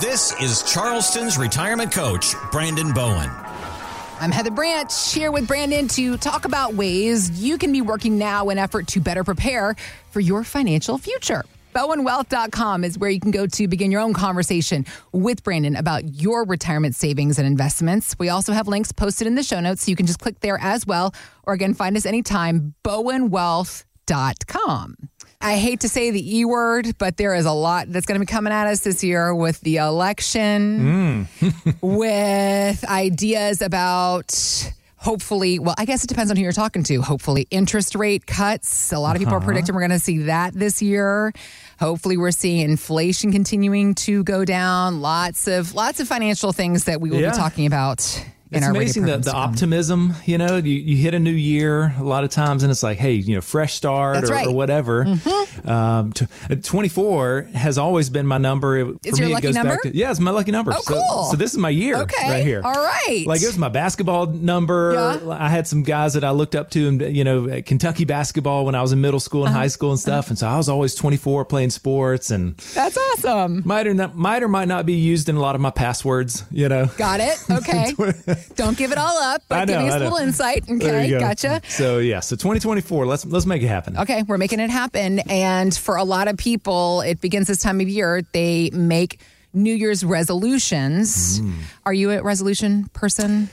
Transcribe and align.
This 0.00 0.32
is 0.42 0.62
Charleston's 0.64 1.38
retirement 1.38 1.90
coach, 1.90 2.34
Brandon 2.52 2.92
Bowen. 2.92 3.30
I'm 4.20 4.30
Heather 4.30 4.50
Branch 4.50 4.92
here 5.10 5.32
with 5.32 5.48
Brandon 5.48 5.88
to 5.88 6.18
talk 6.18 6.44
about 6.44 6.74
ways 6.74 7.42
you 7.42 7.56
can 7.56 7.72
be 7.72 7.80
working 7.80 8.18
now 8.18 8.50
in 8.50 8.58
effort 8.58 8.88
to 8.88 9.00
better 9.00 9.24
prepare 9.24 9.74
for 10.10 10.20
your 10.20 10.44
financial 10.44 10.98
future. 10.98 11.46
BowenWealth.com 11.74 12.84
is 12.84 12.98
where 12.98 13.08
you 13.08 13.20
can 13.20 13.30
go 13.30 13.46
to 13.46 13.68
begin 13.68 13.90
your 13.90 14.02
own 14.02 14.12
conversation 14.12 14.84
with 15.12 15.42
Brandon 15.42 15.76
about 15.76 16.20
your 16.20 16.44
retirement 16.44 16.94
savings 16.94 17.38
and 17.38 17.46
investments. 17.46 18.14
We 18.18 18.28
also 18.28 18.52
have 18.52 18.68
links 18.68 18.92
posted 18.92 19.26
in 19.26 19.34
the 19.34 19.42
show 19.42 19.60
notes, 19.60 19.86
so 19.86 19.90
you 19.90 19.96
can 19.96 20.04
just 20.04 20.20
click 20.20 20.40
there 20.40 20.58
as 20.60 20.86
well. 20.86 21.14
Or 21.44 21.54
again, 21.54 21.72
find 21.72 21.96
us 21.96 22.04
anytime, 22.04 22.74
BowenWealth.com. 22.84 24.96
I 25.40 25.56
hate 25.58 25.80
to 25.80 25.88
say 25.88 26.10
the 26.10 26.38
E 26.38 26.44
word, 26.44 26.96
but 26.98 27.16
there 27.16 27.34
is 27.34 27.46
a 27.46 27.52
lot 27.52 27.86
that's 27.88 28.06
going 28.06 28.18
to 28.18 28.26
be 28.26 28.30
coming 28.30 28.52
at 28.52 28.66
us 28.66 28.80
this 28.80 29.04
year 29.04 29.34
with 29.34 29.60
the 29.60 29.76
election, 29.76 31.28
mm. 31.40 31.74
with 31.80 32.84
ideas 32.84 33.60
about 33.60 34.32
hopefully, 34.96 35.58
well, 35.60 35.74
I 35.78 35.84
guess 35.84 36.02
it 36.02 36.08
depends 36.08 36.30
on 36.30 36.36
who 36.36 36.42
you're 36.42 36.52
talking 36.52 36.82
to. 36.84 37.00
Hopefully, 37.00 37.46
interest 37.50 37.94
rate 37.94 38.26
cuts. 38.26 38.92
A 38.92 38.98
lot 38.98 39.14
of 39.14 39.20
people 39.20 39.34
are 39.34 39.36
uh-huh. 39.38 39.46
predicting 39.46 39.74
we're 39.74 39.82
going 39.82 39.90
to 39.92 39.98
see 39.98 40.18
that 40.18 40.52
this 40.54 40.82
year. 40.82 41.32
Hopefully, 41.78 42.16
we're 42.16 42.30
seeing 42.30 42.60
inflation 42.68 43.30
continuing 43.30 43.94
to 43.94 44.24
go 44.24 44.44
down. 44.44 45.00
Lots 45.00 45.46
of 45.46 45.74
lots 45.74 46.00
of 46.00 46.08
financial 46.08 46.52
things 46.52 46.84
that 46.84 47.00
we 47.00 47.10
will 47.10 47.20
Yeah. 47.20 47.30
be 47.30 47.36
talking 47.36 47.66
about. 47.66 48.24
In 48.52 48.58
It's 48.58 48.64
our 48.66 48.70
amazing 48.70 49.06
the, 49.06 49.18
the 49.18 49.32
optimism, 49.32 50.14
you 50.24 50.38
know, 50.38 50.56
you, 50.58 50.74
you 50.74 50.96
hit 50.96 51.14
a 51.14 51.18
new 51.18 51.32
year 51.32 51.92
a 51.98 52.04
lot 52.04 52.22
of 52.22 52.30
times 52.30 52.62
and 52.62 52.70
it's 52.70 52.82
like, 52.82 52.96
hey, 52.96 53.14
you 53.14 53.34
know, 53.34 53.40
fresh 53.40 53.74
start 53.74 54.22
or, 54.22 54.28
right. 54.28 54.46
Mm-hmm. 54.46 54.54
whatever. 54.54 55.04
Um, 55.64 56.12
t- 56.12 56.26
uh, 56.48 56.54
24 56.62 57.48
has 57.54 57.76
always 57.76 58.08
been 58.08 58.24
my 58.24 58.38
number. 58.38 58.76
It- 58.78 58.96
It's 59.04 59.18
for 59.18 59.24
your 59.24 59.28
me, 59.30 59.34
lucky 59.34 59.46
it 59.46 59.48
goes 59.48 59.54
number? 59.56 59.70
back 59.74 59.82
to, 59.82 59.96
yeah, 59.96 60.12
it's 60.12 60.20
my 60.20 60.30
lucky 60.30 60.52
number. 60.52 60.72
Oh, 60.72 60.80
so, 60.80 60.94
cool. 60.94 61.24
so 61.24 61.36
this 61.36 61.50
is 61.52 61.58
my 61.58 61.70
year 61.70 61.96
Okay. 62.02 62.30
right 62.30 62.44
here. 62.44 62.60
All 62.64 62.72
right. 62.72 63.24
Like 63.26 63.42
it 63.42 63.46
was 63.46 63.58
my 63.58 63.68
basketball 63.68 64.26
number. 64.26 64.92
Yeah. 64.94 65.28
I 65.30 65.48
had 65.48 65.66
some 65.66 65.82
guys 65.82 66.14
that 66.14 66.22
I 66.22 66.30
looked 66.30 66.54
up 66.54 66.70
to 66.70 66.86
and, 66.86 67.00
you 67.16 67.24
know, 67.24 67.48
at 67.48 67.66
Kentucky 67.66 68.04
basketball 68.04 68.64
when 68.64 68.76
I 68.76 68.80
was 68.82 68.92
in 68.92 69.00
middle 69.00 69.18
school 69.18 69.40
and 69.44 69.50
Uh-huh. 69.50 69.58
high 69.62 69.66
school 69.68 69.90
and 69.90 69.98
stuff. 69.98 70.28
And 70.28 70.38
so 70.38 70.46
I 70.46 70.56
was 70.56 70.68
always 70.68 70.94
24 70.94 71.46
playing 71.46 71.70
sports 71.70 72.30
and 72.30 72.56
That's 72.74 72.96
awesome. 72.96 73.62
might 73.64 73.88
or, 73.88 73.94
not, 73.94 74.14
might 74.16 74.44
or 74.44 74.48
might 74.48 74.68
not 74.68 74.86
be 74.86 74.94
used 74.94 75.28
in 75.28 75.34
a 75.34 75.40
lot 75.40 75.56
of 75.56 75.60
my 75.60 75.70
passwords, 75.70 76.44
you 76.52 76.68
know. 76.68 76.86
Got 76.96 77.18
it. 77.18 77.36
Okay. 77.56 77.92
Don't 78.54 78.76
give 78.76 78.92
it 78.92 78.98
all 78.98 79.18
up, 79.18 79.42
but 79.48 79.68
know, 79.68 79.84
give 79.84 79.92
us 79.92 79.94
a 79.94 79.98
little 80.04 80.18
insight. 80.18 80.64
Okay. 80.68 81.10
go. 81.10 81.20
Gotcha. 81.20 81.60
So 81.68 81.98
yeah, 81.98 82.20
so 82.20 82.36
2024. 82.36 83.06
Let's 83.06 83.24
let's 83.26 83.46
make 83.46 83.62
it 83.62 83.68
happen. 83.68 83.96
Okay, 83.98 84.22
we're 84.22 84.38
making 84.38 84.60
it 84.60 84.70
happen. 84.70 85.20
And 85.28 85.74
for 85.74 85.96
a 85.96 86.04
lot 86.04 86.28
of 86.28 86.36
people, 86.36 87.00
it 87.02 87.20
begins 87.20 87.46
this 87.48 87.58
time 87.58 87.80
of 87.80 87.88
year. 87.88 88.22
They 88.32 88.70
make 88.72 89.20
New 89.52 89.74
Year's 89.74 90.04
resolutions. 90.04 91.40
Mm. 91.40 91.54
Are 91.84 91.94
you 91.94 92.10
a 92.10 92.22
resolution 92.22 92.88
person? 92.92 93.48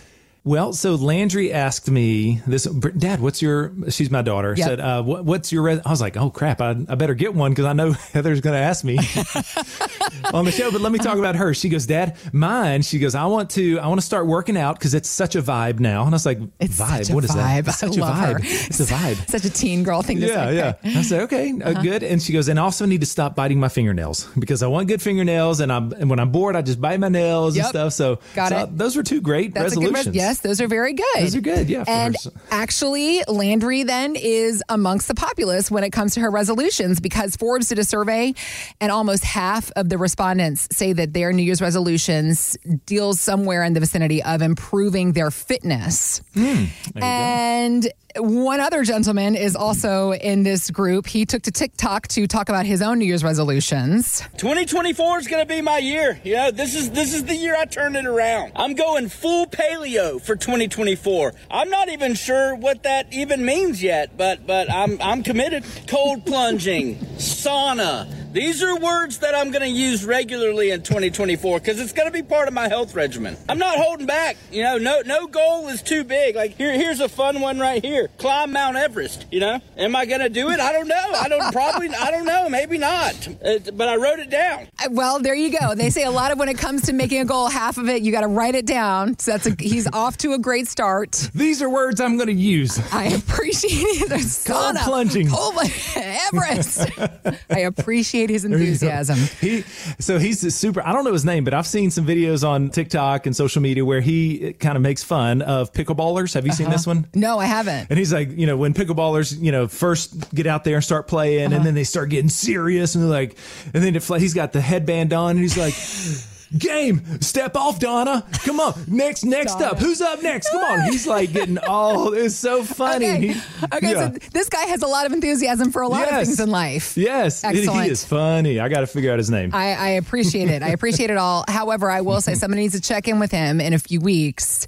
Well, 0.45 0.73
so 0.73 0.95
Landry 0.95 1.53
asked 1.53 1.89
me 1.89 2.41
this. 2.45 2.66
Dad, 2.66 3.22
what's 3.22 3.41
your? 3.41 3.72
She's 3.89 4.11
my 4.11 4.22
daughter. 4.22 4.53
Yep. 4.58 4.67
Said, 4.67 4.80
uh, 4.81 5.02
what, 5.02 5.23
"What's 5.23 5.53
your?" 5.53 5.63
Res-? 5.63 5.80
I 5.86 5.89
was 5.89 6.02
like, 6.02 6.17
"Oh 6.17 6.30
crap! 6.30 6.59
I, 6.59 6.72
I 6.72 6.95
better 6.95 7.13
get 7.13 7.33
one 7.33 7.52
because 7.52 7.63
I 7.63 7.72
know 7.72 7.91
Heather's 8.11 8.41
going 8.41 8.53
to 8.53 8.59
ask 8.59 8.83
me 8.83 8.97
on 10.33 10.44
the 10.44 10.52
show." 10.52 10.69
But 10.69 10.81
let 10.81 10.91
me 10.91 10.99
talk 10.99 11.17
about 11.17 11.38
her. 11.38 11.53
She 11.53 11.69
goes, 11.69 11.86
"Dad, 11.86 12.17
mine." 12.33 12.81
She 12.81 12.99
goes, 12.99 13.16
"I 13.16 13.25
want 13.27 13.52
to. 13.52 13.80
I 13.80 13.88
want 13.88 14.02
to 14.02 14.05
start 14.05 14.27
working 14.27 14.58
out 14.58 14.77
because 14.77 14.94
it's 14.94 15.08
such 15.08 15.36
a 15.38 15.41
vibe 15.41 15.80
now." 15.80 16.02
And 16.03 16.09
I 16.14 16.16
was 16.16 16.25
like, 16.25 16.39
It's 16.59 16.77
"Vibe? 16.77 17.14
what 17.14 17.23
is 17.23 17.31
vibe. 17.31 17.36
that? 17.36 17.59
It's 17.59 17.83
I 17.83 17.88
such 17.88 17.97
a 17.97 18.02
vibe. 18.02 18.33
her. 18.33 18.39
It's 18.44 18.80
a 18.81 18.83
vibe." 18.86 19.30
Such 19.33 19.45
a 19.45 19.49
teen 19.49 19.83
girl 19.83 20.02
thing 20.02 20.19
to 20.19 20.27
Yeah, 20.27 20.45
say. 20.47 20.55
yeah. 20.58 20.73
Okay. 20.86 20.97
I 20.99 21.02
said, 21.03 21.21
okay, 21.21 21.53
uh, 21.64 21.81
good. 21.81 22.03
And 22.03 22.21
she 22.21 22.33
goes, 22.33 22.49
and 22.49 22.59
I 22.59 22.64
also 22.64 22.86
need 22.86 22.99
to 23.02 23.08
stop 23.08 23.36
biting 23.36 23.59
my 23.59 23.69
fingernails 23.69 24.27
because 24.38 24.61
I 24.61 24.67
want 24.67 24.89
good 24.89 25.02
fingernails, 25.02 25.59
and 25.61 25.71
I'm 25.71 25.91
and 25.94 26.09
when 26.09 26.19
I'm 26.19 26.31
bored, 26.31 26.55
I 26.58 26.61
just 26.61 26.81
bite 26.81 26.99
my 26.99 27.08
nails 27.09 27.55
Yep. 27.55 27.64
and 27.66 27.69
stuff. 27.69 27.94
So, 27.94 28.19
Got 28.36 28.49
so 28.49 28.58
it. 28.64 28.77
Those 28.77 28.95
were 28.97 29.03
two 29.03 29.21
great 29.21 29.53
That's 29.53 29.75
resolutions. 29.75 30.08
res- 30.08 30.16
yes, 30.16 30.33
those 30.39 30.62
are 30.62 30.67
very 30.67 30.94
good. 30.94 31.06
Those 31.20 31.36
are 31.36 31.42
good, 31.42 31.70
yeah, 31.70 31.84
And 31.88 32.16
her. 32.23 32.31
actually, 32.52 33.23
Landry 33.27 33.83
then 33.83 34.16
is 34.16 34.64
amongst 34.70 35.08
the 35.08 35.16
populace 35.16 35.70
when 35.71 35.83
it 35.83 35.92
comes 35.92 36.14
to 36.16 36.20
her 36.21 36.30
resolutions 36.32 36.99
because 36.99 37.36
Forbes 37.36 37.70
did 37.70 37.80
a 37.80 37.83
survey, 37.83 38.33
and 38.82 38.92
almost 38.92 39.23
half 39.23 39.71
of 39.76 39.89
the 39.89 39.98
respondents 39.98 40.67
say 40.71 40.94
that 40.94 41.14
their 41.14 41.32
New 41.33 41.44
Year's 41.44 41.61
resolutions 41.61 42.58
deals 42.86 43.20
somewhere 43.21 43.64
in 43.64 43.73
the 43.73 43.80
vicinity 43.80 44.21
of 44.23 44.42
improving 44.42 45.14
their 45.14 45.32
fitness. 45.32 46.21
Hmm, 46.33 46.65
and 46.95 47.88
one 48.18 48.60
other 48.60 48.84
gentleman 48.84 49.36
is 49.36 49.56
also 49.56 50.14
in 50.14 50.44
this 50.44 50.70
group. 50.70 51.08
He 51.08 51.26
took 51.26 51.42
to 51.44 51.52
TikTok 51.52 52.08
to 52.10 52.28
talk 52.28 52.50
about 52.50 52.66
his 52.66 52.82
own 52.82 53.00
New 53.00 53.06
Year's 53.06 53.24
resolutions. 53.24 54.22
2024 54.38 55.20
is 55.20 55.28
going 55.28 55.42
to 55.42 55.48
be 55.48 55.62
my 55.62 55.80
year. 55.80 56.20
You 56.24 56.36
know, 56.36 56.52
this 56.52 56.76
is 56.76 56.92
this 56.92 57.14
is 57.14 57.26
the 57.26 57.36
year 57.36 57.56
I 57.56 57.66
turn 57.66 57.96
it 57.96 58.06
around. 58.06 58.52
I'm 58.56 58.76
going 58.76 59.10
full 59.10 59.48
paleo 59.48 60.22
for 60.22 60.36
2024. 60.36 61.34
I'm 61.50 61.70
not 61.70 61.90
even 61.90 62.14
sure 62.14 62.56
what 62.56 62.84
that 62.84 63.12
even 63.12 63.46
means 63.46 63.82
yet, 63.82 64.16
but 64.18 64.45
but 64.45 64.72
I'm 64.72 65.02
I'm 65.02 65.24
committed. 65.24 65.64
Cold 65.88 66.26
plunging, 66.26 66.95
sauna. 67.18 68.23
These 68.33 68.64
are 68.64 68.76
words 68.80 69.20
that 69.20 69.36
I'm 69.36 69.52
going 69.52 69.61
to 69.61 69.70
use 69.70 70.04
regularly 70.04 70.71
in 70.71 70.82
2024 70.82 71.60
because 71.60 71.80
it's 71.80 71.94
going 71.94 72.08
to 72.08 72.11
be 72.11 72.23
part 72.23 72.48
of 72.48 72.54
my 72.55 72.67
health 72.67 72.95
regimen. 72.95 73.38
I'm 73.48 73.60
not 73.60 73.77
holding 73.77 74.08
back. 74.08 74.38
You 74.52 74.64
know, 74.64 74.80
no 74.80 75.02
no 75.05 75.27
goal 75.27 75.67
is 75.67 75.83
too 75.83 76.04
big. 76.04 76.36
Like 76.36 76.58
here 76.58 76.73
here's 76.73 76.99
a 76.99 77.08
fun 77.08 77.42
one 77.42 77.60
right 77.60 77.83
here. 77.86 78.08
Climb 78.17 78.52
Mount 78.52 78.76
Everest. 78.76 79.27
You 79.32 79.39
know, 79.39 79.60
am 79.77 79.95
I 79.95 80.08
going 80.08 80.21
to 80.21 80.30
do 80.30 80.49
it? 80.49 80.60
I 80.60 80.71
don't 80.71 80.88
know. 80.88 81.11
I 81.16 81.30
don't 81.30 81.52
probably 81.54 81.89
I 81.89 82.10
don't 82.10 82.26
know. 82.26 82.49
Maybe 82.49 82.80
not. 82.80 83.14
Uh, 83.45 83.60
but 83.71 83.88
I 83.88 83.98
wrote 83.98 84.17
it 84.17 84.32
down. 84.32 84.67
Uh, 84.83 84.88
Well, 84.89 85.20
there 85.20 85.36
you 85.36 85.55
go. 85.55 85.76
They 85.76 85.92
say 85.92 86.04
a 86.04 86.10
lot 86.11 86.32
of 86.32 86.39
when 86.39 86.50
it 86.50 86.58
comes 86.58 86.82
to 86.88 86.94
making 86.94 87.21
a 87.21 87.26
goal, 87.26 87.50
half 87.50 87.77
of 87.77 87.88
it 87.88 88.02
you 88.02 88.11
got 88.11 88.21
to 88.21 88.27
write 88.27 88.55
it 88.55 88.65
down. 88.65 89.20
So 89.20 89.30
that's 89.33 89.45
a, 89.45 89.55
he's 89.60 89.88
off 89.94 90.17
to 90.17 90.33
a 90.33 90.39
great 90.39 90.67
start. 90.67 91.30
These 91.36 91.61
are 91.61 91.70
words 91.70 92.02
I'm 92.02 92.15
going 92.17 92.30
to 92.30 92.33
use. 92.33 92.80
I 92.92 93.05
appreciate 93.10 93.71
it. 94.02 94.10
There's 94.10 94.44
Cold 94.44 94.76
plunging. 94.77 95.27
cold 95.30 95.54
pl- 95.54 95.70
Everest. 96.04 96.89
I 97.52 97.60
appreciate 97.60 98.23
his 98.30 98.45
enthusiasm. 98.45 99.17
He 99.42 99.61
so 100.00 100.20
he's 100.20 100.44
a 100.44 100.52
super. 100.52 100.82
I 100.86 100.92
don't 100.94 101.04
know 101.04 101.14
his 101.14 101.26
name, 101.26 101.44
but 101.44 101.54
I've 101.54 101.67
seen 101.67 101.92
some 101.92 102.06
videos 102.06 102.48
on 102.48 102.70
TikTok 102.70 103.26
and 103.26 103.36
social 103.36 103.61
media 103.61 103.84
where 103.86 104.02
he 104.02 104.54
kind 104.54 104.76
of 104.76 104.82
makes 104.82 105.04
fun 105.04 105.42
of 105.42 105.72
pickleballers. 105.73 106.33
Have 106.33 106.45
you 106.45 106.52
seen 106.54 106.70
this 106.70 106.86
one? 106.88 107.08
No, 107.14 107.39
I 107.39 107.45
haven't. 107.45 107.88
And 107.89 108.00
he's 108.00 108.14
like, 108.14 108.30
you 108.38 108.45
know, 108.45 108.58
when 108.58 108.73
pickleballers, 108.73 109.39
you 109.42 109.52
know, 109.52 109.67
first 109.67 110.33
get 110.33 110.48
out 110.48 110.64
there 110.64 110.76
and 110.76 110.83
start 110.83 111.08
playing, 111.08 111.48
Uh-huh. 111.48 111.56
and 111.58 111.66
then 111.66 111.73
they 111.76 111.83
start 111.83 112.10
getting 112.10 112.30
serious, 112.30 112.95
and 112.95 113.04
they're 113.04 113.12
like, 113.12 113.38
and 113.73 113.83
then 113.83 113.95
it, 113.95 114.04
he's 114.04 114.33
got 114.33 114.54
the 114.54 114.62
headband 114.62 115.14
on, 115.14 115.32
and 115.32 115.39
he's 115.39 115.58
like. 115.58 115.73
Game, 116.58 117.21
step 117.21 117.55
off, 117.55 117.80
Donna. 117.80 118.25
Come 118.43 118.59
on, 118.59 118.73
next, 118.87 119.23
next 119.23 119.53
Donna. 119.53 119.67
up. 119.67 119.80
Who's 119.80 120.02
up 120.02 120.21
next? 120.21 120.49
Come 120.49 120.64
on. 120.64 120.91
He's 120.91 121.08
like 121.08 121.33
getting 121.33 121.58
all. 121.58 122.14
It's 122.23 122.36
so 122.36 122.64
funny. 122.64 123.05
Okay, 123.05 123.27
He- 123.27 123.41
okay 123.73 123.91
yeah. 123.91 124.11
so 124.11 124.17
this 124.31 124.47
guy 124.47 124.64
has 124.65 124.81
a 124.81 124.87
lot 124.87 125.05
of 125.05 125.14
enthusiasm 125.14 125.71
for 125.71 125.81
a 125.81 125.87
lot 125.87 126.03
of 126.08 126.25
things 126.25 126.39
in 126.39 126.49
life. 126.49 126.95
Yes, 126.95 127.43
Excellent. 127.43 127.83
he 127.83 127.89
is 127.89 128.06
funny. 128.06 128.59
I 128.59 128.69
got 128.69 128.81
to 128.81 128.88
figure 128.88 129.12
out 129.12 129.18
his 129.18 129.30
name. 129.30 129.50
I, 129.53 129.74
I 129.74 129.88
appreciate 129.89 130.50
it. 130.50 130.62
I 130.62 130.69
appreciate 130.69 131.09
it 131.09 131.18
all. 131.18 131.44
However, 131.47 131.89
I 131.89 132.01
will 132.01 132.21
say 132.21 132.33
somebody 132.36 132.62
needs 132.62 132.75
to 132.75 132.81
check 132.81 133.07
in 133.07 133.19
with 133.19 133.31
him 133.31 133.59
in 133.59 133.74
a 133.74 133.80
few 133.80 134.00
weeks 134.00 134.68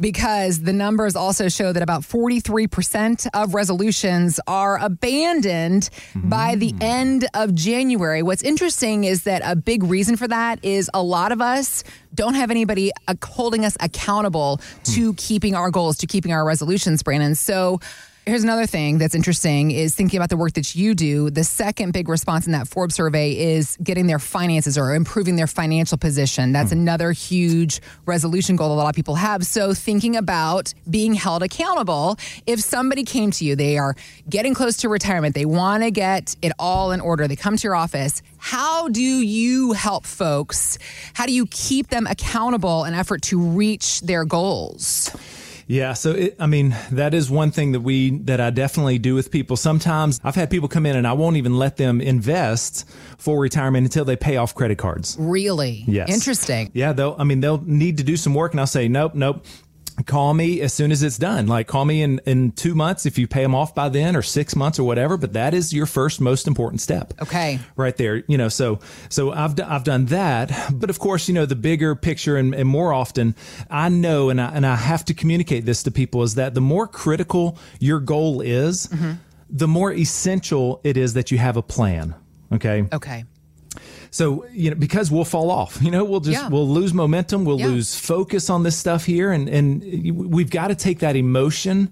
because 0.00 0.60
the 0.60 0.72
numbers 0.72 1.16
also 1.16 1.48
show 1.48 1.72
that 1.72 1.82
about 1.82 2.02
43% 2.02 3.26
of 3.34 3.54
resolutions 3.54 4.40
are 4.46 4.78
abandoned 4.78 5.90
by 6.14 6.54
the 6.54 6.72
mm. 6.72 6.82
end 6.82 7.26
of 7.34 7.54
January. 7.54 8.22
What's 8.22 8.42
interesting 8.42 9.04
is 9.04 9.24
that 9.24 9.42
a 9.44 9.56
big 9.56 9.82
reason 9.82 10.16
for 10.16 10.28
that 10.28 10.64
is 10.64 10.90
a 10.94 11.02
lot 11.02 11.23
of 11.32 11.40
us 11.40 11.84
don't 12.14 12.34
have 12.34 12.50
anybody 12.50 12.90
uh, 13.08 13.14
holding 13.22 13.64
us 13.64 13.76
accountable 13.80 14.60
to 14.84 15.14
keeping 15.14 15.54
our 15.54 15.70
goals, 15.70 15.98
to 15.98 16.06
keeping 16.06 16.32
our 16.32 16.44
resolutions, 16.44 17.02
Brandon. 17.02 17.34
So, 17.34 17.80
Here's 18.26 18.42
another 18.42 18.64
thing 18.64 18.96
that's 18.96 19.14
interesting 19.14 19.70
is 19.70 19.94
thinking 19.94 20.16
about 20.16 20.30
the 20.30 20.38
work 20.38 20.54
that 20.54 20.74
you 20.74 20.94
do. 20.94 21.28
The 21.28 21.44
second 21.44 21.92
big 21.92 22.08
response 22.08 22.46
in 22.46 22.52
that 22.52 22.66
Forbes 22.66 22.94
survey 22.94 23.32
is 23.32 23.76
getting 23.82 24.06
their 24.06 24.18
finances 24.18 24.78
or 24.78 24.94
improving 24.94 25.36
their 25.36 25.46
financial 25.46 25.98
position. 25.98 26.50
That's 26.50 26.72
hmm. 26.72 26.78
another 26.78 27.12
huge 27.12 27.82
resolution 28.06 28.56
goal 28.56 28.72
a 28.72 28.76
lot 28.76 28.88
of 28.88 28.94
people 28.94 29.16
have. 29.16 29.44
So 29.44 29.74
thinking 29.74 30.16
about 30.16 30.72
being 30.88 31.12
held 31.12 31.42
accountable. 31.42 32.16
If 32.46 32.60
somebody 32.60 33.04
came 33.04 33.30
to 33.32 33.44
you, 33.44 33.56
they 33.56 33.76
are 33.76 33.94
getting 34.26 34.54
close 34.54 34.78
to 34.78 34.88
retirement, 34.88 35.34
they 35.34 35.44
want 35.44 35.82
to 35.82 35.90
get 35.90 36.34
it 36.40 36.52
all 36.58 36.92
in 36.92 37.02
order. 37.02 37.28
They 37.28 37.36
come 37.36 37.58
to 37.58 37.62
your 37.62 37.76
office. 37.76 38.22
How 38.38 38.88
do 38.88 39.02
you 39.02 39.72
help 39.72 40.06
folks? 40.06 40.78
How 41.12 41.26
do 41.26 41.32
you 41.32 41.44
keep 41.50 41.88
them 41.88 42.06
accountable 42.06 42.84
in 42.84 42.94
effort 42.94 43.20
to 43.24 43.38
reach 43.38 44.00
their 44.00 44.24
goals? 44.24 45.14
Yeah, 45.66 45.94
so 45.94 46.12
it, 46.12 46.36
I 46.38 46.46
mean 46.46 46.76
that 46.92 47.14
is 47.14 47.30
one 47.30 47.50
thing 47.50 47.72
that 47.72 47.80
we 47.80 48.18
that 48.20 48.40
I 48.40 48.50
definitely 48.50 48.98
do 48.98 49.14
with 49.14 49.30
people. 49.30 49.56
Sometimes 49.56 50.20
I've 50.22 50.34
had 50.34 50.50
people 50.50 50.68
come 50.68 50.86
in 50.86 50.96
and 50.96 51.06
I 51.06 51.12
won't 51.12 51.36
even 51.36 51.58
let 51.58 51.76
them 51.76 52.00
invest 52.00 52.88
for 53.18 53.40
retirement 53.40 53.84
until 53.84 54.04
they 54.04 54.16
pay 54.16 54.36
off 54.36 54.54
credit 54.54 54.78
cards. 54.78 55.16
Really? 55.18 55.84
Yes. 55.86 56.10
Interesting. 56.10 56.70
Yeah, 56.74 56.92
they'll 56.92 57.16
I 57.18 57.24
mean 57.24 57.40
they'll 57.40 57.62
need 57.62 57.98
to 57.98 58.04
do 58.04 58.16
some 58.16 58.34
work 58.34 58.52
and 58.52 58.60
I'll 58.60 58.66
say 58.66 58.88
nope, 58.88 59.14
nope. 59.14 59.44
Call 60.06 60.34
me 60.34 60.60
as 60.60 60.72
soon 60.72 60.90
as 60.90 61.02
it's 61.02 61.18
done. 61.18 61.46
Like 61.46 61.66
call 61.68 61.84
me 61.84 62.02
in, 62.02 62.20
in 62.26 62.52
two 62.52 62.74
months 62.74 63.06
if 63.06 63.16
you 63.16 63.26
pay 63.28 63.42
them 63.42 63.54
off 63.54 63.74
by 63.74 63.88
then 63.88 64.16
or 64.16 64.22
six 64.22 64.56
months 64.56 64.78
or 64.78 64.84
whatever. 64.84 65.16
But 65.16 65.34
that 65.34 65.54
is 65.54 65.72
your 65.72 65.86
first 65.86 66.20
most 66.20 66.46
important 66.46 66.80
step. 66.80 67.14
Okay. 67.22 67.60
Right 67.76 67.96
there. 67.96 68.24
You 68.26 68.36
know, 68.36 68.48
so, 68.48 68.80
so 69.08 69.32
I've, 69.32 69.54
d- 69.54 69.62
I've 69.62 69.84
done 69.84 70.06
that. 70.06 70.50
But 70.72 70.90
of 70.90 70.98
course, 70.98 71.28
you 71.28 71.34
know, 71.34 71.46
the 71.46 71.56
bigger 71.56 71.94
picture 71.94 72.36
and, 72.36 72.54
and 72.54 72.68
more 72.68 72.92
often 72.92 73.34
I 73.70 73.88
know, 73.88 74.30
and 74.30 74.40
I, 74.40 74.48
and 74.48 74.66
I 74.66 74.76
have 74.76 75.04
to 75.06 75.14
communicate 75.14 75.64
this 75.64 75.82
to 75.84 75.90
people 75.90 76.22
is 76.22 76.34
that 76.34 76.54
the 76.54 76.60
more 76.60 76.86
critical 76.86 77.56
your 77.78 78.00
goal 78.00 78.40
is, 78.40 78.88
mm-hmm. 78.88 79.12
the 79.48 79.68
more 79.68 79.92
essential 79.92 80.80
it 80.82 80.96
is 80.96 81.14
that 81.14 81.30
you 81.30 81.38
have 81.38 81.56
a 81.56 81.62
plan. 81.62 82.14
Okay. 82.52 82.86
Okay. 82.92 83.24
So, 84.14 84.46
you 84.52 84.70
know, 84.70 84.76
because 84.76 85.10
we'll 85.10 85.24
fall 85.24 85.50
off, 85.50 85.78
you 85.82 85.90
know, 85.90 86.04
we'll 86.04 86.20
just, 86.20 86.40
Yeah. 86.40 86.48
we'll 86.48 86.68
lose 86.68 86.94
momentum. 86.94 87.44
We'll 87.44 87.58
Yeah. 87.58 87.66
lose 87.66 87.96
focus 87.96 88.48
on 88.48 88.62
this 88.62 88.76
stuff 88.76 89.04
here. 89.06 89.32
And, 89.32 89.48
and 89.48 89.82
we've 90.30 90.50
got 90.50 90.68
to 90.68 90.76
take 90.76 91.00
that 91.00 91.16
emotion 91.16 91.90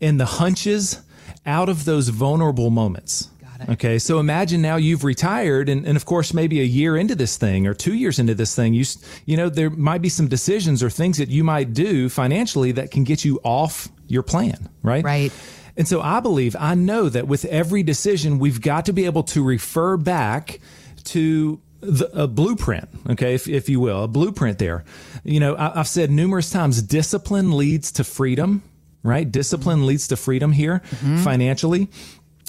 and 0.00 0.20
the 0.20 0.26
hunches 0.26 1.00
out 1.44 1.68
of 1.68 1.84
those 1.86 2.08
vulnerable 2.10 2.70
moments. 2.70 3.30
Okay. 3.68 3.98
So 3.98 4.20
imagine 4.20 4.62
now 4.62 4.76
you've 4.76 5.02
retired 5.02 5.68
and, 5.68 5.84
and 5.84 5.96
of 5.96 6.04
course, 6.06 6.32
maybe 6.32 6.60
a 6.60 6.64
year 6.64 6.96
into 6.96 7.16
this 7.16 7.36
thing 7.36 7.66
or 7.66 7.74
two 7.74 7.94
years 7.94 8.20
into 8.20 8.34
this 8.36 8.54
thing, 8.54 8.72
you, 8.72 8.84
you 9.26 9.36
know, 9.36 9.48
there 9.48 9.70
might 9.70 10.00
be 10.02 10.08
some 10.08 10.28
decisions 10.28 10.84
or 10.84 10.88
things 10.88 11.18
that 11.18 11.30
you 11.30 11.42
might 11.42 11.74
do 11.74 12.08
financially 12.08 12.70
that 12.72 12.92
can 12.92 13.02
get 13.02 13.24
you 13.24 13.40
off 13.42 13.88
your 14.06 14.22
plan. 14.22 14.68
Right. 14.84 15.04
Right. 15.04 15.32
And 15.76 15.88
so 15.88 16.00
I 16.00 16.20
believe, 16.20 16.54
I 16.60 16.76
know 16.76 17.08
that 17.08 17.26
with 17.26 17.44
every 17.46 17.82
decision, 17.82 18.38
we've 18.38 18.60
got 18.60 18.84
to 18.86 18.92
be 18.92 19.04
able 19.04 19.24
to 19.24 19.42
refer 19.42 19.96
back 19.96 20.60
to 21.04 21.60
the, 21.80 22.10
a 22.12 22.26
blueprint, 22.26 22.88
okay, 23.10 23.34
if, 23.34 23.48
if 23.48 23.68
you 23.68 23.80
will, 23.80 24.04
a 24.04 24.08
blueprint 24.08 24.58
there. 24.58 24.84
You 25.24 25.40
know, 25.40 25.54
I, 25.54 25.80
I've 25.80 25.88
said 25.88 26.10
numerous 26.10 26.50
times 26.50 26.82
discipline 26.82 27.56
leads 27.56 27.92
to 27.92 28.04
freedom, 28.04 28.62
right? 29.02 29.30
Discipline 29.30 29.86
leads 29.86 30.08
to 30.08 30.16
freedom 30.16 30.52
here 30.52 30.82
mm-hmm. 30.90 31.18
financially. 31.18 31.88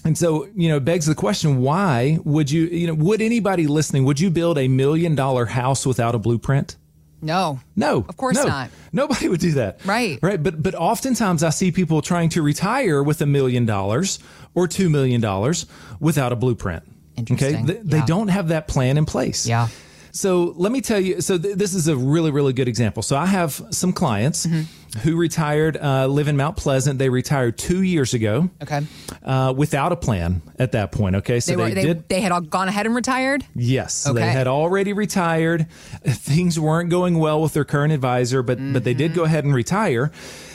And 0.03 0.17
so, 0.17 0.47
you 0.55 0.67
know, 0.69 0.77
it 0.77 0.85
begs 0.85 1.05
the 1.05 1.15
question, 1.15 1.61
why 1.61 2.17
would 2.23 2.49
you, 2.49 2.63
you 2.63 2.87
know, 2.87 2.93
would 2.95 3.21
anybody 3.21 3.67
listening, 3.67 4.03
would 4.05 4.19
you 4.19 4.29
build 4.31 4.57
a 4.57 4.67
million 4.67 5.15
dollar 5.15 5.45
house 5.45 5.85
without 5.85 6.15
a 6.15 6.19
blueprint? 6.19 6.75
No. 7.21 7.59
No, 7.75 8.03
Of 8.09 8.17
course 8.17 8.35
no. 8.35 8.45
not. 8.45 8.71
Nobody 8.91 9.29
would 9.29 9.39
do 9.39 9.51
that. 9.51 9.85
Right. 9.85 10.17
Right. 10.21 10.41
But 10.41 10.63
but 10.63 10.73
oftentimes 10.73 11.43
I 11.43 11.51
see 11.51 11.71
people 11.71 12.01
trying 12.01 12.29
to 12.29 12.41
retire 12.41 13.03
with 13.03 13.21
a 13.21 13.27
million 13.27 13.65
dollars 13.65 14.17
or 14.55 14.67
two 14.67 14.89
million 14.89 15.21
dollars 15.21 15.67
without 15.99 16.31
a 16.31 16.35
blueprint. 16.35 16.83
Interesting. 17.17 17.63
Okay. 17.69 17.79
They, 17.83 17.99
they 17.99 18.05
don't 18.05 18.29
have 18.29 18.49
that 18.49 18.67
plan 18.67 18.97
in 18.97 19.05
place. 19.05 19.45
Yeah. 19.47 19.67
So 20.13 20.53
let 20.57 20.73
me 20.73 20.81
tell 20.81 20.99
you. 20.99 21.21
So 21.21 21.37
th- 21.37 21.55
this 21.55 21.73
is 21.73 21.87
a 21.87 21.95
really, 21.95 22.31
really 22.31 22.51
good 22.51 22.67
example. 22.67 23.01
So 23.01 23.15
I 23.15 23.25
have 23.25 23.61
some 23.71 23.93
clients 23.93 24.45
Mm-hmm. 24.45 24.99
who 24.99 25.15
retired, 25.15 25.77
uh, 25.77 26.05
live 26.07 26.27
in 26.27 26.35
Mount 26.35 26.57
Pleasant. 26.57 26.99
They 26.99 27.07
retired 27.07 27.57
two 27.57 27.81
years 27.81 28.13
ago 28.13 28.49
Okay. 28.61 28.81
uh, 29.23 29.53
without 29.55 29.93
a 29.93 29.95
plan 29.95 30.41
at 30.59 30.73
that 30.73 30.91
point. 30.91 31.15
Okay, 31.15 31.39
so 31.39 31.51
They 31.53 31.55
were 31.55 31.69
they, 31.69 31.81
did. 31.83 32.09
they 32.09 32.19
had 32.19 32.33
all 32.33 32.41
gone 32.41 32.67
ahead 32.67 32.85
and 32.85 32.93
retired. 32.93 33.45
Yes, 33.55 33.93
so 33.93 34.11
they 34.11 34.27
had 34.29 34.47
already 34.47 34.91
retired. 34.91 35.67
Things 36.03 36.59
weren't 36.59 36.89
going 36.89 37.17
well 37.17 37.41
with 37.41 37.53
their 37.53 37.63
current 37.63 37.93
advisor, 37.93 38.43
but 38.43 38.57
but 38.73 38.83
they 38.83 38.91
Mm-hmm. 38.91 38.97
did 38.97 39.13
go 39.13 39.23
ahead 39.23 39.45
and 39.45 39.55
retire. 39.55 40.11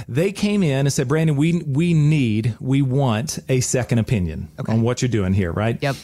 They 0.06 0.32
came 0.32 0.62
in 0.62 0.80
and 0.80 0.92
said, 0.92 1.08
"Brandon, 1.08 1.34
we 1.34 1.62
we 1.66 1.94
need, 1.94 2.56
we 2.60 2.82
want 2.82 3.38
a 3.48 3.60
second 3.60 4.00
opinion 4.00 4.48
on 4.68 4.82
what 4.82 5.00
you're 5.00 5.08
doing 5.08 5.32
here, 5.32 5.50
right?" 5.50 5.78
Yep. 5.80 5.96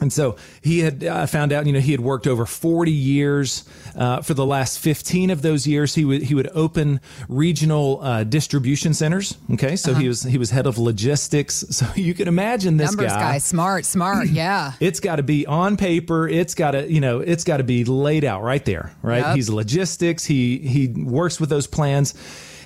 And 0.00 0.12
so 0.12 0.36
he 0.60 0.80
had 0.80 1.02
uh, 1.04 1.26
found 1.26 1.52
out, 1.52 1.66
you 1.66 1.72
know, 1.72 1.80
he 1.80 1.92
had 1.92 2.00
worked 2.00 2.26
over 2.26 2.44
40 2.46 2.90
years. 2.92 3.64
Uh, 3.96 4.20
for 4.20 4.34
the 4.34 4.44
last 4.44 4.78
15 4.78 5.30
of 5.30 5.40
those 5.40 5.66
years, 5.66 5.94
he 5.94 6.04
would 6.04 6.22
he 6.22 6.34
would 6.34 6.48
open 6.54 7.00
regional 7.28 8.00
uh, 8.02 8.24
distribution 8.24 8.92
centers. 8.94 9.38
Okay, 9.54 9.74
so 9.76 9.94
he 9.94 10.06
was 10.08 10.22
he 10.22 10.36
was 10.38 10.50
head 10.50 10.66
of 10.66 10.78
logistics. 10.78 11.64
So 11.76 11.86
you 11.94 12.14
can 12.14 12.28
imagine 12.28 12.76
this 12.76 12.88
Uh-huh. 12.90 12.96
Numbers 13.02 13.12
guy. 13.16 13.38
Smart. 13.38 13.84
Smart. 13.84 14.28
Yeah. 14.36 14.72
it's 14.80 15.00
got 15.00 15.16
to 15.16 15.22
be 15.22 15.46
on 15.46 15.76
paper. 15.76 16.28
It's 16.28 16.54
got 16.54 16.72
to, 16.72 16.90
you 16.90 17.00
know, 17.00 17.20
it's 17.20 17.44
got 17.44 17.56
to 17.58 17.64
be 17.64 17.84
laid 17.84 18.24
out 18.24 18.42
right 18.42 18.64
there, 18.64 18.92
right? 19.02 19.22
Yep. 19.24 19.36
He's 19.36 19.48
logistics. 19.50 20.24
He 20.24 20.58
he 20.58 20.88
works 20.88 21.40
with 21.40 21.48
those 21.48 21.66
plans. 21.66 22.14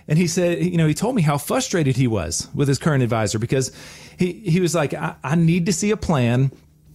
And 0.09 0.19
he 0.19 0.27
said, 0.27 0.63
you 0.65 0.77
know, 0.77 0.89
he 0.89 0.95
told 0.95 1.15
me 1.15 1.23
how 1.23 1.39
frustrated 1.39 1.97
he 1.97 2.09
was 2.09 2.49
with 2.55 2.67
his 2.67 2.79
current 2.79 3.03
advisor 3.05 3.39
because 3.39 3.71
he 4.19 4.33
he 4.33 4.59
was 4.61 4.75
like, 4.75 4.95
I, 4.95 5.15
I 5.23 5.37
need 5.37 5.67
to 5.67 5.73
see 5.73 5.91
a 5.93 5.97
plan, 5.97 6.51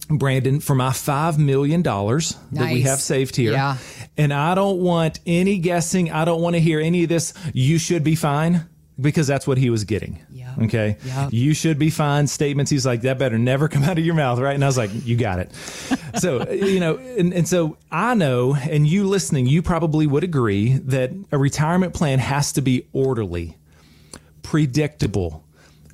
Brandon, 0.08 0.60
for 0.60 0.74
my 0.74 0.92
five 0.92 1.38
million 1.38 1.82
dollars 1.82 2.36
that 2.52 2.72
we 2.72 2.82
have 2.82 3.00
saved 3.00 3.36
here. 3.36 3.52
Yeah. 3.52 3.76
And 4.16 4.32
I 4.32 4.54
don't 4.54 4.78
want 4.78 5.20
any 5.26 5.58
guessing. 5.58 6.10
I 6.10 6.24
don't 6.24 6.40
want 6.40 6.54
to 6.54 6.60
hear 6.60 6.80
any 6.80 7.02
of 7.02 7.08
this. 7.08 7.34
You 7.52 7.78
should 7.78 8.04
be 8.04 8.14
fine 8.14 8.66
because 9.00 9.26
that's 9.26 9.46
what 9.46 9.58
he 9.58 9.68
was 9.68 9.84
getting. 9.84 10.24
Yeah. 10.30 10.54
Okay. 10.62 10.96
Yeah. 11.04 11.28
You 11.30 11.54
should 11.54 11.78
be 11.78 11.90
fine 11.90 12.26
statements. 12.26 12.70
He's 12.70 12.86
like, 12.86 13.02
that 13.02 13.18
better 13.18 13.38
never 13.38 13.68
come 13.68 13.84
out 13.84 13.98
of 13.98 14.04
your 14.04 14.14
mouth. 14.14 14.38
Right. 14.38 14.54
And 14.54 14.64
I 14.64 14.66
was 14.66 14.78
like, 14.78 14.90
you 15.04 15.16
got 15.16 15.38
it. 15.38 15.52
so, 16.18 16.48
you 16.50 16.80
know, 16.80 16.96
and, 16.96 17.32
and 17.34 17.46
so 17.46 17.76
I 17.90 18.14
know, 18.14 18.54
and 18.54 18.86
you 18.86 19.06
listening, 19.06 19.46
you 19.46 19.62
probably 19.62 20.06
would 20.06 20.24
agree 20.24 20.74
that 20.78 21.12
a 21.32 21.38
retirement 21.38 21.94
plan 21.94 22.18
has 22.20 22.52
to 22.52 22.62
be 22.62 22.86
orderly, 22.92 23.56
predictable, 24.42 25.44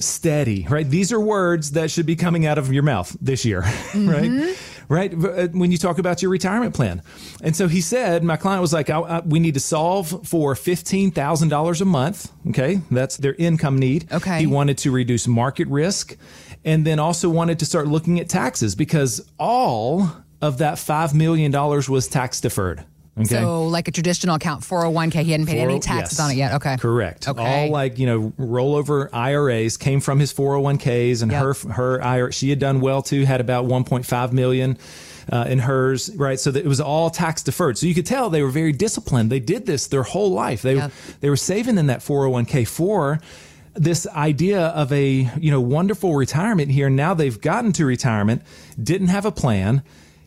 steady, 0.04 0.66
right? 0.68 0.88
These 0.88 1.12
are 1.12 1.20
words 1.20 1.72
that 1.72 1.90
should 1.90 2.06
be 2.06 2.16
coming 2.16 2.46
out 2.46 2.58
of 2.58 2.72
your 2.72 2.82
mouth 2.82 3.16
this 3.20 3.44
year, 3.44 3.60
right? 3.94 4.56
Right. 4.88 5.12
Uh, 5.14 5.48
When 5.52 5.72
you 5.72 5.78
talk 5.78 5.98
about 5.98 6.20
your 6.20 6.30
retirement 6.30 6.74
plan. 6.74 7.02
And 7.42 7.56
so 7.56 7.66
he 7.68 7.80
said, 7.80 8.22
my 8.24 8.36
client 8.36 8.60
was 8.60 8.72
like, 8.74 8.90
I, 8.90 8.98
I, 9.00 9.20
we 9.20 9.38
need 9.40 9.54
to 9.54 9.60
solve 9.60 10.26
for 10.28 10.54
$15,000 10.54 11.80
a 11.80 11.84
month. 11.84 12.30
Okay. 12.48 12.80
That's 12.90 13.16
their 13.16 13.34
income 13.34 13.78
need. 13.78 14.12
Okay. 14.12 14.40
He 14.40 14.46
wanted 14.46 14.76
to 14.78 14.90
reduce 14.90 15.26
market 15.26 15.68
risk 15.68 16.16
and 16.64 16.84
then 16.86 16.98
also 16.98 17.30
wanted 17.30 17.58
to 17.60 17.64
start 17.66 17.86
looking 17.88 18.20
at 18.20 18.28
taxes 18.28 18.74
because 18.74 19.26
all 19.38 20.10
of 20.42 20.58
that 20.58 20.74
$5 20.74 21.14
million 21.14 21.52
was 21.52 22.08
tax 22.08 22.40
deferred. 22.40 22.84
Okay. 23.18 23.26
So 23.26 23.66
like 23.66 23.88
a 23.88 23.90
traditional 23.90 24.36
account, 24.36 24.62
401k, 24.62 25.22
he 25.22 25.32
hadn't 25.32 25.46
paid 25.46 25.58
any 25.58 25.80
taxes 25.80 26.18
yes. 26.18 26.24
on 26.24 26.30
it 26.30 26.36
yet. 26.36 26.54
Okay. 26.54 26.76
Correct. 26.78 27.28
Okay. 27.28 27.64
All 27.64 27.70
like, 27.70 27.98
you 27.98 28.06
know, 28.06 28.32
rollover 28.38 29.10
IRAs 29.12 29.76
came 29.76 30.00
from 30.00 30.18
his 30.18 30.32
401ks 30.32 31.22
and 31.22 31.30
Yep. 31.30 31.42
her, 31.42 31.72
her 31.72 32.02
IRA, 32.02 32.32
she 32.32 32.48
had 32.48 32.58
done 32.58 32.80
well 32.80 33.02
too, 33.02 33.24
had 33.24 33.40
about 33.40 33.66
1.5 33.66 34.32
million. 34.32 34.78
Uh, 35.30 35.44
in 35.48 35.60
hers, 35.60 36.10
right? 36.16 36.40
So 36.40 36.50
that 36.50 36.64
it 36.64 36.68
was 36.68 36.80
all 36.80 37.08
tax 37.08 37.44
deferred. 37.44 37.78
So 37.78 37.86
you 37.86 37.94
could 37.94 38.06
tell 38.06 38.28
they 38.28 38.42
were 38.42 38.50
very 38.50 38.72
disciplined. 38.72 39.30
They 39.30 39.38
did 39.38 39.66
this 39.66 39.86
their 39.86 40.02
whole 40.02 40.32
life. 40.32 40.62
They 40.62 40.74
Yep. 40.74 40.92
they 41.20 41.30
were 41.30 41.36
saving 41.36 41.78
in 41.78 41.86
that 41.86 42.00
401k 42.00 42.64
for 42.66 43.20
this 43.74 44.04
idea 44.08 44.60
of 44.60 44.92
a 44.92 45.30
you 45.38 45.52
know 45.52 45.60
wonderful 45.60 46.16
retirement 46.16 46.72
here. 46.72 46.90
Now 46.90 47.14
they've 47.14 47.40
gotten 47.40 47.72
to 47.74 47.86
retirement, 47.86 48.42
didn't 48.82 49.08
have 49.08 49.24
a 49.24 49.30
plan. 49.30 49.82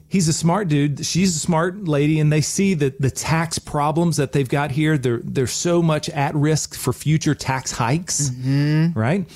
He's 0.08 0.28
a 0.28 0.34
smart 0.34 0.68
dude. 0.68 1.06
She's 1.06 1.36
a 1.36 1.40
smart 1.40 1.88
lady, 1.88 2.20
and 2.20 2.32
they 2.32 2.42
see 2.42 2.74
that 2.76 3.02
the 3.02 3.12
tax 3.12 3.60
problems 3.60 4.18
that 4.18 4.32
they've 4.32 4.48
got 4.48 4.72
here. 4.72 4.98
They're 4.98 5.22
they're 5.24 5.48
so 5.48 5.82
much 5.82 6.10
at 6.10 6.36
risk 6.36 6.76
for 6.76 6.94
future 6.94 7.36
tax 7.36 7.72
hikes, 7.72 8.30
mm-hmm. 8.30 8.98
right? 8.98 9.28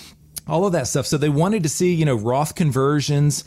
All 0.47 0.65
of 0.65 0.73
that 0.73 0.87
stuff. 0.87 1.05
So 1.05 1.17
they 1.17 1.29
wanted 1.29 1.63
to 1.63 1.69
see 1.69 1.93
you 1.93 2.05
know 2.05 2.15
Roth 2.15 2.55
conversions 2.55 3.43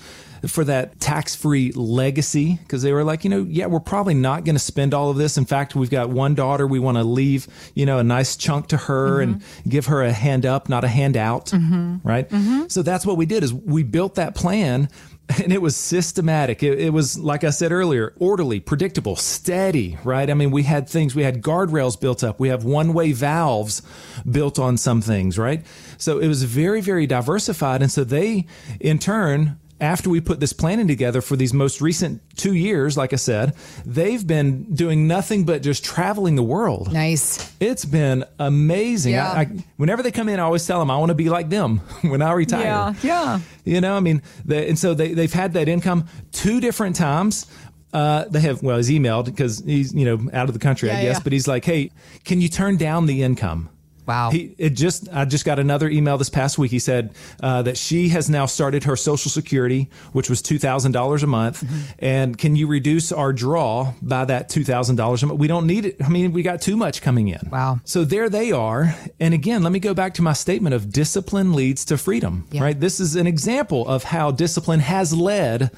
for 0.47 0.65
that 0.65 0.99
tax 1.01 1.35
free 1.35 1.73
legacy 1.73 2.59
because 2.63 2.83
they 2.83 2.93
were 2.93 3.05
like, 3.05 3.25
you 3.25 3.31
know, 3.31 3.47
yeah, 3.49 3.67
we're 3.67 3.81
probably 3.81 4.15
not 4.15 4.45
going 4.45 4.55
to 4.55 4.61
spend 4.61 4.95
all 4.95 5.11
of 5.11 5.17
this. 5.17 5.37
In 5.37 5.45
fact, 5.45 5.75
we've 5.75 5.91
got 5.91 6.11
one 6.11 6.35
daughter. 6.35 6.67
We 6.67 6.79
want 6.79 6.97
to 6.97 7.05
leave, 7.05 7.47
you 7.75 7.87
know, 7.87 7.99
a 7.99 8.05
nice 8.05 8.37
chunk 8.37 8.69
to 8.69 8.77
her 8.77 9.21
mm-hmm. 9.21 9.33
and 9.35 9.43
give 9.69 9.87
her 9.87 10.03
a 10.03 10.13
hand 10.13 10.47
up, 10.47 10.69
not 10.69 10.85
a 10.85 10.89
hand 10.89 11.17
out. 11.17 11.47
Mm-hmm. 11.47 12.07
Right. 12.07 12.29
Mm-hmm. 12.29 12.69
So 12.69 12.83
that's 12.83 13.07
what 13.07 13.17
we 13.17 13.27
did 13.27 13.45
is 13.45 13.53
we 13.53 13.83
built 13.83 14.17
that 14.17 14.35
plan 14.35 14.89
and 15.43 15.53
it 15.53 15.63
was 15.63 15.77
systematic. 15.77 16.63
It, 16.63 16.79
it 16.79 16.93
was, 16.93 17.19
like 17.19 17.45
I 17.45 17.51
said 17.51 17.73
earlier, 17.73 18.15
orderly, 18.19 18.61
predictable, 18.61 19.17
steady, 19.17 19.99
right? 20.05 20.29
I 20.29 20.35
mean, 20.35 20.51
we 20.51 20.63
had 20.63 20.89
things, 20.89 21.15
we 21.15 21.23
had 21.23 21.43
guardrails 21.43 21.99
built 21.99 22.25
up. 22.25 22.41
We 22.41 22.49
have 22.49 22.65
one 22.65 22.93
way 22.93 23.13
valves 23.13 23.83
built 24.29 24.59
on 24.59 24.77
some 24.77 25.01
things, 25.01 25.39
right? 25.39 25.65
So 25.99 26.19
it 26.19 26.29
was 26.29 26.43
very, 26.43 26.81
very 26.81 27.07
diversified. 27.07 27.83
And 27.83 27.91
so 27.91 28.05
they, 28.05 28.47
in 28.81 28.99
turn, 28.99 29.59
after 29.83 30.09
we 30.09 30.21
put 30.21 30.39
this 30.39 30.53
planning 30.53 30.87
together 30.87 31.21
for 31.21 31.35
these 31.35 31.53
most 31.53 31.81
recent 31.81 32.23
two 32.37 32.55
years, 32.55 32.97
like 32.97 33.13
I 33.13 33.17
said, 33.17 33.55
they've 33.85 34.25
been 34.25 34.73
doing 34.75 35.09
nothing 35.09 35.45
but 35.45 35.61
just 35.61 35.85
traveling 35.85 36.37
the 36.37 36.43
world. 36.43 36.93
Nice. 36.93 37.53
It's 37.59 37.85
been 37.85 38.25
amazing. 38.39 39.15
Yeah. 39.15 39.31
I, 39.31 39.41
I, 39.41 39.47
whenever 39.77 40.05
they 40.05 40.13
come 40.13 40.29
in, 40.29 40.39
I 40.39 40.45
always 40.45 40.65
tell 40.65 40.79
them 40.79 40.91
I 40.91 40.97
want 40.97 41.11
to 41.11 41.17
be 41.17 41.29
like 41.29 41.49
them 41.49 41.79
when 42.03 42.23
I 42.23 42.33
retire. 42.33 42.63
Yeah. 42.63 42.95
Yeah. 43.03 43.41
You 43.65 43.81
know, 43.81 43.97
I 43.97 44.01
mean, 44.01 44.23
they, 44.45 44.69
and 44.69 44.79
so 44.79 44.95
they, 44.95 45.15
they've 45.15 45.33
had 45.33 45.55
that 45.55 45.69
income 45.69 46.07
two 46.31 46.61
different 46.61 46.95
times. 46.95 47.47
Uh, 47.93 48.25
they 48.31 48.41
have, 48.41 48.63
well, 48.63 48.77
he's 48.77 48.89
emailed 48.89 49.27
because 49.27 49.59
he's, 49.59 49.93
you 49.93 50.05
know, 50.05 50.31
out 50.33 50.49
of 50.49 50.55
the 50.55 50.61
country, 50.61 50.91
I 50.91 51.03
guess, 51.03 51.17
yeah. 51.17 51.23
but 51.25 51.33
he's 51.33 51.49
like, 51.49 51.65
hey, 51.65 51.91
can 52.25 52.41
you 52.41 52.49
turn 52.49 52.77
down 52.77 53.07
the 53.07 53.23
income? 53.23 53.69
Wow. 54.07 54.31
He 54.31 54.55
it 54.59 54.71
just 54.71 55.09
I 55.13 55.25
just 55.25 55.45
got 55.45 55.59
another 55.59 55.89
email 55.89 56.19
this 56.19 56.29
past 56.29 56.59
week. 56.59 56.71
He 56.73 56.79
said 56.81 57.15
uh, 57.43 57.63
that 57.63 57.77
she 57.77 58.09
has 58.09 58.29
now 58.29 58.47
started 58.47 58.85
her 58.85 58.97
Social 58.97 59.31
Security, 59.31 59.91
which 60.13 60.29
was 60.29 60.43
two 60.43 60.59
thousand 60.59 60.93
dollars 60.93 61.23
a 61.23 61.27
month, 61.27 61.63
Mm-hmm. 61.63 61.81
and 62.01 62.37
can 62.39 62.57
you 62.57 62.67
reduce 62.67 63.13
our 63.13 63.33
draw 63.33 63.93
by 64.03 64.25
that 64.25 64.49
two 64.49 64.65
thousand 64.65 64.97
dollars 64.97 65.23
a 65.23 65.27
month? 65.27 65.39
We 65.39 65.47
don't 65.47 65.67
need 65.67 65.85
it. 65.87 65.97
I 66.05 66.09
mean, 66.09 66.33
we 66.33 66.43
got 66.43 66.61
too 66.61 66.77
much 66.77 67.01
coming 67.01 67.29
in. 67.29 67.49
Wow. 67.51 67.81
So 67.85 68.05
there 68.05 68.29
they 68.29 68.51
are. 68.51 68.95
And 69.21 69.35
again, 69.35 69.63
let 69.63 69.71
me 69.73 69.79
go 69.79 69.95
back 69.95 70.15
to 70.15 70.23
my 70.23 70.33
statement 70.33 70.75
of 70.75 70.91
discipline 70.93 71.53
leads 71.55 71.85
to 71.87 71.97
freedom. 71.97 72.47
Yeah. 72.51 72.63
Right. 72.65 72.79
This 72.81 72.99
is 72.99 73.15
an 73.17 73.27
example 73.27 73.87
of 73.87 74.03
how 74.05 74.31
discipline 74.33 74.81
has 74.81 75.13
led 75.15 75.71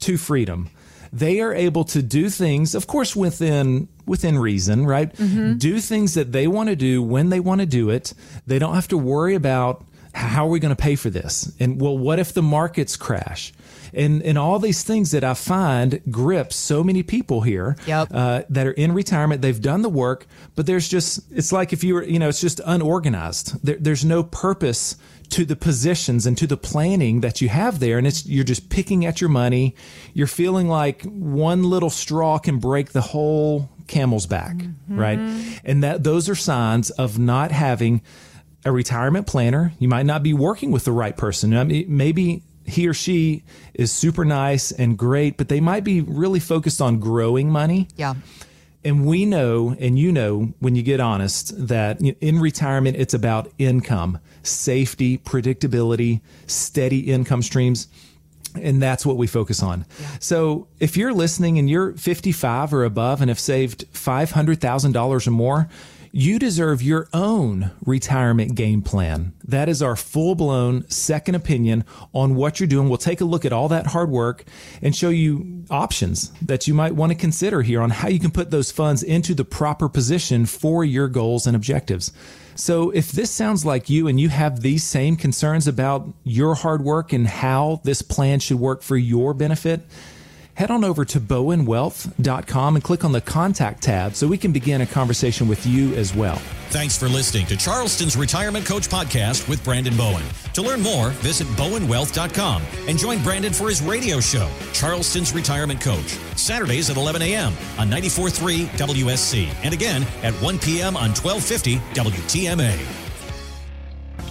to 0.00 0.16
freedom. 0.18 0.70
They 1.12 1.40
are 1.40 1.52
able 1.52 1.84
to 1.84 2.02
do 2.02 2.30
things, 2.30 2.74
of 2.74 2.86
course, 2.86 3.16
within 3.16 3.88
within 4.06 4.38
reason, 4.38 4.86
right? 4.86 5.12
Mm-hmm. 5.14 5.58
Do 5.58 5.80
things 5.80 6.14
that 6.14 6.32
they 6.32 6.46
want 6.46 6.68
to 6.68 6.76
do 6.76 7.02
when 7.02 7.30
they 7.30 7.40
want 7.40 7.60
to 7.60 7.66
do 7.66 7.90
it. 7.90 8.12
They 8.46 8.58
don't 8.58 8.74
have 8.74 8.88
to 8.88 8.98
worry 8.98 9.34
about 9.34 9.84
how 10.14 10.46
are 10.46 10.50
we 10.50 10.60
going 10.60 10.74
to 10.74 10.82
pay 10.82 10.96
for 10.96 11.10
this, 11.10 11.52
and 11.60 11.80
well, 11.80 11.96
what 11.96 12.18
if 12.18 12.32
the 12.32 12.42
markets 12.42 12.96
crash? 12.96 13.52
And, 13.92 14.22
and 14.22 14.38
all 14.38 14.58
these 14.58 14.82
things 14.82 15.10
that 15.10 15.24
I 15.24 15.34
find 15.34 16.00
grip 16.10 16.52
so 16.52 16.82
many 16.84 17.02
people 17.02 17.40
here 17.42 17.76
Yep. 17.86 18.08
uh, 18.12 18.42
that 18.48 18.66
are 18.66 18.72
in 18.72 18.92
retirement. 18.92 19.42
They've 19.42 19.60
done 19.60 19.82
the 19.82 19.88
work, 19.88 20.26
but 20.54 20.66
there's 20.66 20.88
just, 20.88 21.20
it's 21.30 21.52
like 21.52 21.72
if 21.72 21.82
you 21.84 21.94
were, 21.94 22.04
you 22.04 22.18
know, 22.18 22.28
it's 22.28 22.40
just 22.40 22.60
unorganized. 22.64 23.64
There, 23.64 23.76
there's 23.76 24.04
no 24.04 24.22
purpose 24.22 24.96
to 25.30 25.44
the 25.44 25.54
positions 25.56 26.26
and 26.26 26.36
to 26.38 26.46
the 26.46 26.56
planning 26.56 27.20
that 27.20 27.40
you 27.40 27.48
have 27.48 27.78
there. 27.78 27.98
And 27.98 28.06
it's, 28.06 28.26
you're 28.26 28.44
just 28.44 28.68
picking 28.68 29.06
at 29.06 29.20
your 29.20 29.30
money. 29.30 29.76
You're 30.12 30.26
feeling 30.26 30.68
like 30.68 31.02
one 31.04 31.62
little 31.64 31.90
straw 31.90 32.38
can 32.38 32.58
break 32.58 32.90
the 32.90 33.00
whole 33.00 33.68
camel's 33.86 34.26
back, 34.26 34.56
right? 34.88 35.18
And 35.64 35.82
that 35.84 36.02
those 36.04 36.28
are 36.28 36.34
signs 36.34 36.90
of 36.90 37.18
not 37.18 37.52
having 37.52 38.02
a 38.64 38.72
retirement 38.72 39.26
planner. 39.26 39.72
You 39.78 39.88
might 39.88 40.04
not 40.06 40.22
be 40.22 40.34
working 40.34 40.70
with 40.72 40.84
the 40.84 40.92
right 40.92 41.16
person. 41.16 41.56
I 41.56 41.64
mean, 41.64 41.86
maybe 41.88 42.42
he 42.70 42.88
or 42.88 42.94
she 42.94 43.42
is 43.74 43.92
super 43.92 44.24
nice 44.24 44.72
and 44.72 44.96
great, 44.96 45.36
but 45.36 45.48
they 45.48 45.60
might 45.60 45.84
be 45.84 46.00
really 46.00 46.40
focused 46.40 46.80
on 46.80 46.98
growing 46.98 47.50
money. 47.50 47.88
Yeah. 47.96 48.14
And 48.82 49.04
we 49.04 49.26
know, 49.26 49.76
and 49.78 49.98
you 49.98 50.10
know, 50.10 50.54
when 50.58 50.74
you 50.74 50.82
get 50.82 51.00
honest, 51.00 51.68
that 51.68 52.00
in 52.00 52.40
retirement, 52.40 52.96
it's 52.96 53.12
about 53.12 53.52
income, 53.58 54.18
safety, 54.42 55.18
predictability, 55.18 56.22
steady 56.46 57.00
income 57.10 57.42
streams. 57.42 57.88
And 58.54 58.82
that's 58.82 59.04
what 59.06 59.16
we 59.16 59.26
focus 59.26 59.62
on. 59.62 59.84
So 60.18 60.66
if 60.80 60.96
you're 60.96 61.12
listening 61.12 61.58
and 61.58 61.68
you're 61.68 61.92
55 61.92 62.72
or 62.72 62.84
above 62.84 63.20
and 63.20 63.28
have 63.28 63.38
saved 63.38 63.84
$500,000 63.92 65.26
or 65.26 65.30
more, 65.30 65.68
you 66.12 66.38
deserve 66.38 66.82
your 66.82 67.08
own 67.12 67.70
retirement 67.84 68.54
game 68.54 68.82
plan. 68.82 69.32
That 69.44 69.68
is 69.68 69.82
our 69.82 69.96
full 69.96 70.34
blown 70.34 70.88
second 70.88 71.34
opinion 71.34 71.84
on 72.12 72.34
what 72.34 72.58
you're 72.58 72.66
doing. 72.66 72.88
We'll 72.88 72.98
take 72.98 73.20
a 73.20 73.24
look 73.24 73.44
at 73.44 73.52
all 73.52 73.68
that 73.68 73.88
hard 73.88 74.10
work 74.10 74.44
and 74.82 74.94
show 74.94 75.10
you 75.10 75.64
options 75.70 76.32
that 76.42 76.66
you 76.66 76.74
might 76.74 76.94
want 76.94 77.12
to 77.12 77.18
consider 77.18 77.62
here 77.62 77.80
on 77.80 77.90
how 77.90 78.08
you 78.08 78.18
can 78.18 78.30
put 78.30 78.50
those 78.50 78.72
funds 78.72 79.02
into 79.02 79.34
the 79.34 79.44
proper 79.44 79.88
position 79.88 80.46
for 80.46 80.84
your 80.84 81.08
goals 81.08 81.46
and 81.46 81.54
objectives. 81.54 82.12
So 82.56 82.90
if 82.90 83.12
this 83.12 83.30
sounds 83.30 83.64
like 83.64 83.88
you 83.88 84.06
and 84.08 84.20
you 84.20 84.28
have 84.28 84.60
these 84.60 84.84
same 84.84 85.16
concerns 85.16 85.66
about 85.66 86.12
your 86.24 86.54
hard 86.54 86.82
work 86.82 87.12
and 87.12 87.26
how 87.26 87.80
this 87.84 88.02
plan 88.02 88.40
should 88.40 88.58
work 88.58 88.82
for 88.82 88.96
your 88.96 89.32
benefit, 89.32 89.80
head 90.60 90.70
on 90.70 90.84
over 90.84 91.06
to 91.06 91.18
bowenwealth.com 91.18 92.74
and 92.74 92.84
click 92.84 93.02
on 93.02 93.12
the 93.12 93.20
contact 93.22 93.82
tab 93.82 94.14
so 94.14 94.26
we 94.26 94.36
can 94.36 94.52
begin 94.52 94.82
a 94.82 94.86
conversation 94.86 95.48
with 95.48 95.64
you 95.64 95.94
as 95.94 96.14
well. 96.14 96.36
Thanks 96.68 96.98
for 96.98 97.08
listening 97.08 97.46
to 97.46 97.56
Charleston's 97.56 98.14
Retirement 98.14 98.66
Coach 98.66 98.90
Podcast 98.90 99.48
with 99.48 99.64
Brandon 99.64 99.96
Bowen. 99.96 100.22
To 100.52 100.60
learn 100.60 100.82
more, 100.82 101.10
visit 101.22 101.46
bowenwealth.com 101.56 102.62
and 102.86 102.98
join 102.98 103.22
Brandon 103.22 103.54
for 103.54 103.70
his 103.70 103.80
radio 103.80 104.20
show, 104.20 104.50
Charleston's 104.74 105.32
Retirement 105.32 105.80
Coach, 105.80 106.18
Saturdays 106.36 106.90
at 106.90 106.98
11 106.98 107.22
a.m. 107.22 107.54
on 107.78 107.88
94.3 107.88 108.66
WSC 108.66 109.48
and 109.64 109.72
again 109.72 110.02
at 110.22 110.34
1 110.34 110.58
p.m. 110.58 110.94
on 110.94 111.08
1250 111.14 111.76
WTMA. 111.94 112.99